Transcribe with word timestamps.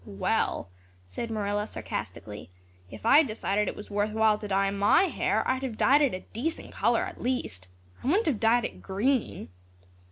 "Well," 0.03 0.71
said 1.05 1.29
Marilla 1.29 1.67
sarcastically, 1.67 2.49
"if 2.89 3.05
I'd 3.05 3.27
decided 3.27 3.67
it 3.67 3.75
was 3.75 3.91
worth 3.91 4.13
while 4.13 4.39
to 4.39 4.47
dye 4.47 4.71
my 4.71 5.03
hair 5.03 5.47
I'd 5.47 5.61
have 5.61 5.77
dyed 5.77 6.01
it 6.01 6.15
a 6.15 6.21
decent 6.33 6.71
color 6.71 7.01
at 7.01 7.21
least. 7.21 7.67
I 8.03 8.07
wouldn't 8.07 8.25
have 8.25 8.39
dyed 8.39 8.65
it 8.65 8.81
green." 8.81 9.49